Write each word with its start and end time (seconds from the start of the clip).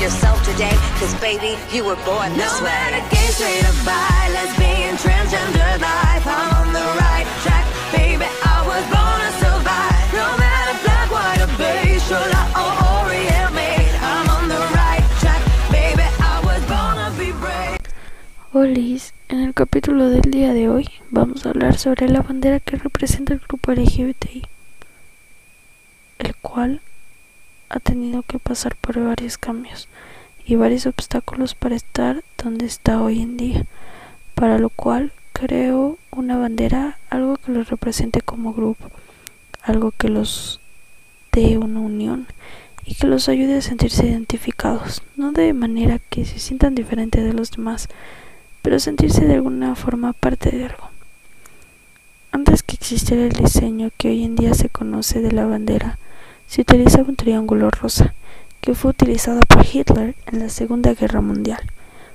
yourself 0.00 0.42
today, 0.44 0.74
cause 0.98 1.14
baby, 1.20 1.56
you 1.72 1.84
were 1.84 1.96
born 2.04 2.32
this 2.36 2.46
No 2.60 2.64
way. 2.64 2.70
matter 2.70 3.02
gay, 3.10 3.28
straight 3.32 3.64
or 3.64 3.76
bi, 3.84 4.28
lesbian, 4.36 4.96
transgender 4.96 5.80
life, 5.80 6.24
I'm 6.26 6.50
on 6.60 6.72
the 6.72 6.86
right 7.00 7.26
track, 7.42 7.64
baby. 7.92 8.26
I 8.44 8.58
was 8.66 8.84
born 8.92 9.18
to 9.24 9.30
survive. 9.40 10.06
No 10.12 10.28
matter 10.36 10.76
black, 10.84 11.08
white, 11.10 11.40
or 11.44 11.52
beige, 11.56 12.02
shola 12.08 12.42
or 12.60 12.72
Orient 13.04 13.54
made, 13.54 13.94
I'm 14.02 14.28
on 14.36 14.44
the 14.48 14.60
right 14.76 15.04
track, 15.20 15.42
baby. 15.70 16.06
I 16.20 16.34
was 16.44 16.60
born 16.68 16.96
to 17.00 17.08
be 17.18 17.32
brave. 17.32 17.78
Olis, 18.52 19.12
en 19.28 19.40
el 19.40 19.54
capítulo 19.54 20.08
del 20.10 20.30
día 20.30 20.52
de 20.52 20.68
hoy 20.68 20.88
vamos 21.10 21.46
a 21.46 21.50
hablar 21.50 21.78
sobre 21.78 22.08
la 22.08 22.20
bandera 22.22 22.60
que 22.60 22.76
representa 22.76 23.32
el 23.34 23.40
grupo 23.40 23.72
LGBTI, 23.72 24.46
el 26.18 26.36
cual 26.36 26.80
ha 27.68 27.80
tenido 27.80 28.22
que 28.22 28.38
pasar 28.38 28.76
por 28.76 29.02
varios 29.02 29.38
cambios 29.38 29.88
y 30.44 30.54
varios 30.54 30.86
obstáculos 30.86 31.54
para 31.54 31.74
estar 31.74 32.22
donde 32.42 32.66
está 32.66 33.02
hoy 33.02 33.20
en 33.20 33.36
día, 33.36 33.66
para 34.34 34.58
lo 34.58 34.70
cual 34.70 35.12
creo 35.32 35.98
una 36.12 36.38
bandera, 36.38 36.98
algo 37.10 37.36
que 37.36 37.52
los 37.52 37.68
represente 37.68 38.20
como 38.20 38.54
grupo, 38.54 38.90
algo 39.62 39.90
que 39.90 40.08
los 40.08 40.60
dé 41.32 41.58
una 41.58 41.80
unión 41.80 42.26
y 42.84 42.94
que 42.94 43.08
los 43.08 43.28
ayude 43.28 43.58
a 43.58 43.62
sentirse 43.62 44.06
identificados, 44.06 45.02
no 45.16 45.32
de 45.32 45.52
manera 45.52 45.98
que 45.98 46.24
se 46.24 46.38
sientan 46.38 46.74
diferentes 46.74 47.24
de 47.24 47.32
los 47.32 47.50
demás, 47.50 47.88
pero 48.62 48.78
sentirse 48.78 49.26
de 49.26 49.34
alguna 49.34 49.74
forma 49.74 50.12
parte 50.12 50.50
de 50.50 50.66
algo. 50.66 50.90
Antes 52.30 52.62
que 52.62 52.76
existiera 52.76 53.24
el 53.24 53.32
diseño 53.32 53.90
que 53.96 54.08
hoy 54.08 54.24
en 54.24 54.36
día 54.36 54.54
se 54.54 54.68
conoce 54.68 55.20
de 55.20 55.32
la 55.32 55.46
bandera, 55.46 55.98
se 56.46 56.62
utilizaba 56.62 57.08
un 57.08 57.16
triángulo 57.16 57.70
rosa, 57.70 58.14
que 58.60 58.74
fue 58.74 58.90
utilizado 58.90 59.40
por 59.48 59.64
Hitler 59.64 60.16
en 60.26 60.38
la 60.40 60.48
Segunda 60.48 60.94
Guerra 60.94 61.20
Mundial. 61.20 61.60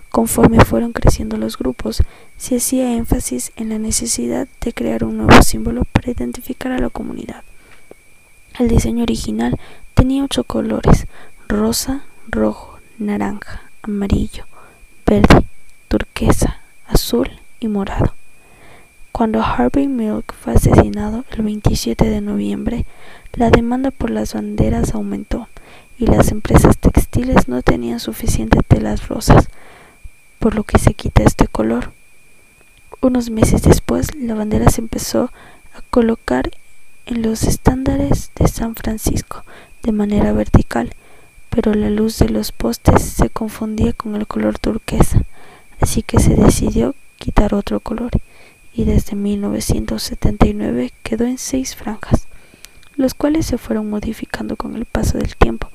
Conforme 0.09 0.66
fueron 0.66 0.91
creciendo 0.91 1.38
los 1.38 1.58
grupos, 1.58 2.03
se 2.38 2.58
hacía 2.58 2.94
énfasis 2.94 3.53
en 3.56 3.69
la 3.69 3.80
necesidad 3.80 4.47
de 4.59 4.73
crear 4.73 5.06
un 5.06 5.17
nuevo 5.17 5.41
símbolo 5.41 5.86
para 5.86 6.11
identificar 6.11 6.73
a 6.73 6.80
la 6.80 6.89
comunidad. 6.89 7.44
El 8.59 8.67
diseño 8.67 9.03
original 9.03 9.58
tenía 9.94 10.23
ocho 10.23 10.44
colores, 10.44 11.08
rosa, 11.47 12.03
rojo, 12.28 12.80
naranja, 13.00 13.61
amarillo, 13.81 14.45
verde, 15.06 15.45
turquesa, 15.88 16.59
azul 16.88 17.30
y 17.61 17.69
morado. 17.69 18.13
Cuando 19.22 19.44
Harvey 19.44 19.88
Milk 19.88 20.33
fue 20.33 20.53
asesinado 20.53 21.25
el 21.30 21.44
27 21.44 22.09
de 22.09 22.22
noviembre, 22.22 22.88
la 23.33 23.52
demanda 23.52 23.91
por 23.91 24.09
las 24.09 24.33
banderas 24.33 24.95
aumentó 24.95 25.47
y 26.00 26.08
las 26.08 26.31
empresas 26.31 26.80
textiles 26.80 27.47
no 27.47 27.61
tenían 27.61 28.00
suficientes 28.00 28.61
telas 28.67 29.09
rosas, 29.09 29.47
por 30.39 30.55
lo 30.55 30.63
que 30.63 30.80
se 30.80 30.95
quita 30.95 31.22
este 31.22 31.47
color. 31.47 31.91
Unos 33.00 33.30
meses 33.30 33.61
después, 33.61 34.16
la 34.16 34.33
bandera 34.33 34.72
se 34.72 34.81
empezó 34.81 35.31
a 35.75 35.83
colocar 35.91 36.50
en 37.06 37.22
los 37.22 37.44
estándares 37.44 38.31
de 38.35 38.47
San 38.47 38.73
Francisco 38.73 39.44
de 39.83 39.91
manera 39.91 40.33
vertical, 40.33 40.95
pero 41.52 41.75
la 41.75 41.91
luz 41.91 42.17
de 42.17 42.30
los 42.30 42.52
postes 42.52 43.03
se 43.03 43.30
confundía 43.30 43.94
con 43.94 44.16
el 44.16 44.25
color 44.25 44.58
turquesa, 44.58 45.22
así 45.80 46.02
que 46.02 46.19
se 46.19 46.33
decidió 46.33 46.95
quitar 47.19 47.53
otro 47.53 47.81
color 47.81 48.09
y 48.73 48.86
desde 48.86 49.16
1979 49.16 50.91
quedó 51.03 51.25
en 51.25 51.38
seis 51.38 51.75
franjas, 51.75 52.27
los 52.95 53.13
cuales 53.13 53.45
se 53.45 53.58
fueron 53.58 53.89
modificando 53.89 54.55
con 54.55 54.75
el 54.75 54.86
paso 54.86 55.17
del 55.17 55.36
tiempo 55.36 55.69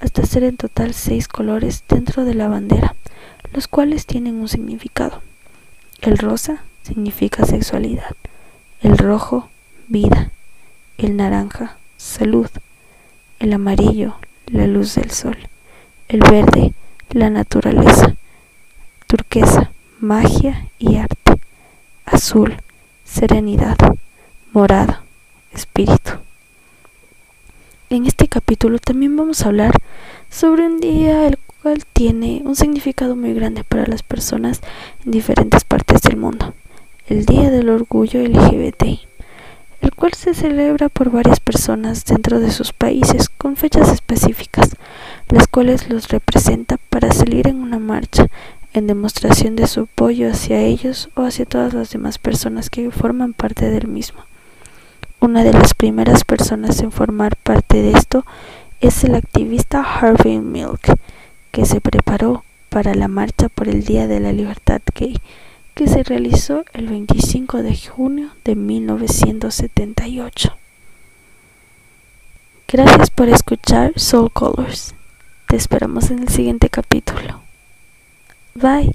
hasta 0.00 0.24
ser 0.24 0.44
en 0.44 0.56
total 0.56 0.94
seis 0.94 1.26
colores 1.26 1.82
dentro 1.88 2.24
de 2.24 2.34
la 2.34 2.48
bandera, 2.48 2.94
los 3.52 3.66
cuales 3.68 4.06
tienen 4.06 4.36
un 4.36 4.48
significado. 4.48 5.22
El 6.00 6.18
rosa 6.18 6.62
significa 6.82 7.44
sexualidad, 7.44 8.14
el 8.80 8.96
rojo 8.96 9.50
vida, 9.88 10.30
el 10.96 11.16
naranja 11.16 11.76
salud, 11.96 12.48
el 13.40 13.52
amarillo 13.52 14.16
la 14.46 14.66
luz 14.66 14.94
del 14.94 15.10
sol, 15.10 15.36
el 16.08 16.20
verde 16.20 16.72
la 17.10 17.30
naturaleza, 17.30 18.16
turquesa 19.06 19.72
magia 20.00 20.68
y 20.78 20.96
arte, 20.96 21.17
azul 22.18 22.56
serenidad, 23.04 23.76
morado 24.52 24.96
espíritu. 25.52 26.10
En 27.90 28.06
este 28.06 28.26
capítulo 28.26 28.80
también 28.80 29.16
vamos 29.16 29.42
a 29.42 29.46
hablar 29.46 29.72
sobre 30.28 30.66
un 30.66 30.80
día 30.80 31.28
el 31.28 31.38
cual 31.62 31.84
tiene 31.92 32.42
un 32.44 32.56
significado 32.56 33.14
muy 33.14 33.34
grande 33.34 33.62
para 33.62 33.86
las 33.86 34.02
personas 34.02 34.62
en 35.06 35.12
diferentes 35.12 35.62
partes 35.62 36.02
del 36.02 36.16
mundo, 36.16 36.54
el 37.06 37.24
Día 37.24 37.50
del 37.52 37.68
Orgullo 37.68 38.20
LGBTI, 38.20 39.00
el 39.80 39.94
cual 39.94 40.14
se 40.14 40.34
celebra 40.34 40.88
por 40.88 41.12
varias 41.12 41.38
personas 41.38 42.04
dentro 42.04 42.40
de 42.40 42.50
sus 42.50 42.72
países 42.72 43.28
con 43.28 43.54
fechas 43.54 43.92
específicas, 43.92 44.74
las 45.28 45.46
cuales 45.46 45.88
los 45.88 46.08
representa 46.08 46.78
para 46.90 47.12
salir 47.12 47.46
en 47.46 47.62
una 47.62 47.78
marcha 47.78 48.26
en 48.78 48.86
demostración 48.86 49.56
de 49.56 49.66
su 49.66 49.82
apoyo 49.82 50.30
hacia 50.30 50.60
ellos 50.60 51.10
o 51.14 51.22
hacia 51.22 51.44
todas 51.44 51.74
las 51.74 51.90
demás 51.90 52.18
personas 52.18 52.70
que 52.70 52.90
forman 52.90 53.34
parte 53.34 53.70
del 53.70 53.88
mismo. 53.88 54.20
Una 55.20 55.44
de 55.44 55.52
las 55.52 55.74
primeras 55.74 56.24
personas 56.24 56.80
en 56.80 56.92
formar 56.92 57.36
parte 57.36 57.82
de 57.82 57.92
esto 57.92 58.24
es 58.80 59.04
el 59.04 59.16
activista 59.16 59.82
Harvey 59.82 60.38
Milk, 60.38 60.96
que 61.50 61.66
se 61.66 61.80
preparó 61.80 62.44
para 62.68 62.94
la 62.94 63.08
marcha 63.08 63.48
por 63.48 63.68
el 63.68 63.84
Día 63.84 64.06
de 64.06 64.20
la 64.20 64.32
Libertad 64.32 64.80
Gay, 64.94 65.18
que 65.74 65.88
se 65.88 66.04
realizó 66.04 66.64
el 66.72 66.88
25 66.88 67.62
de 67.62 67.76
junio 67.76 68.30
de 68.44 68.54
1978. 68.54 70.56
Gracias 72.68 73.10
por 73.10 73.28
escuchar 73.28 73.92
Soul 73.96 74.30
Colors. 74.32 74.94
Te 75.48 75.56
esperamos 75.56 76.10
en 76.10 76.20
el 76.20 76.28
siguiente 76.28 76.68
capítulo. 76.68 77.47
Bye. 78.60 78.90